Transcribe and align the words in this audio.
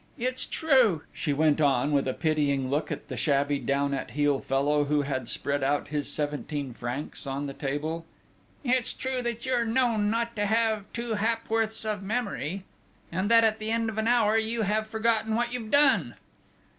It's 0.17 0.47
true," 0.47 1.03
she 1.13 1.31
went 1.31 1.61
on, 1.61 1.91
with 1.91 2.07
a 2.07 2.15
pitying 2.15 2.71
look 2.71 2.91
at 2.91 3.07
the 3.07 3.15
shabby, 3.15 3.59
down 3.59 3.93
at 3.93 4.09
heel 4.09 4.39
fellow, 4.39 4.85
who 4.85 5.03
had 5.03 5.29
spread 5.29 5.61
out 5.61 5.89
his 5.89 6.11
seventeen 6.11 6.73
francs 6.73 7.27
on 7.27 7.45
the 7.45 7.53
table, 7.53 8.07
"it's 8.63 8.93
true 8.93 9.21
that 9.21 9.45
you're 9.45 9.63
known 9.63 10.09
not 10.09 10.35
to 10.37 10.47
have 10.47 10.91
two 10.91 11.13
ha'p'orths 11.17 11.85
of 11.85 12.01
memory, 12.01 12.63
and 13.11 13.29
that 13.29 13.43
at 13.43 13.59
the 13.59 13.69
end 13.69 13.91
of 13.91 13.99
an 13.99 14.07
hour 14.07 14.35
you 14.35 14.63
have 14.63 14.87
forgotten 14.87 15.35
what 15.35 15.53
you've 15.53 15.69
done!" 15.69 16.15